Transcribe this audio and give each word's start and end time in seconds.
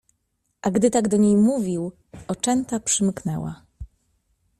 A 0.61 0.69
gdy 0.71 0.89
tak 0.91 1.07
do 1.07 1.17
niej 1.17 1.35
mówił 1.37 1.91
oczęta 2.27 2.79
przymknęła 2.79 3.65